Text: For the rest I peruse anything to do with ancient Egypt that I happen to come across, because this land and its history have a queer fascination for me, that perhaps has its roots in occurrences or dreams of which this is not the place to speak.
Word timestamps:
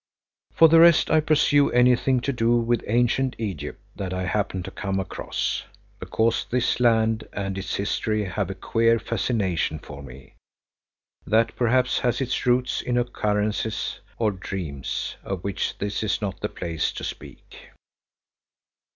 For 0.55 0.67
the 0.67 0.79
rest 0.79 1.11
I 1.11 1.19
peruse 1.19 1.71
anything 1.75 2.21
to 2.21 2.33
do 2.33 2.57
with 2.57 2.83
ancient 2.87 3.35
Egypt 3.37 3.79
that 3.97 4.15
I 4.15 4.23
happen 4.25 4.63
to 4.63 4.71
come 4.71 4.99
across, 4.99 5.65
because 5.99 6.47
this 6.49 6.79
land 6.79 7.29
and 7.33 7.55
its 7.55 7.75
history 7.75 8.23
have 8.25 8.49
a 8.49 8.55
queer 8.55 8.97
fascination 8.97 9.77
for 9.77 10.01
me, 10.01 10.33
that 11.27 11.55
perhaps 11.55 11.99
has 11.99 12.19
its 12.19 12.47
roots 12.47 12.81
in 12.81 12.97
occurrences 12.97 13.99
or 14.17 14.31
dreams 14.31 15.17
of 15.23 15.43
which 15.43 15.77
this 15.77 16.01
is 16.01 16.19
not 16.19 16.39
the 16.41 16.49
place 16.49 16.91
to 16.93 17.03
speak. 17.03 17.69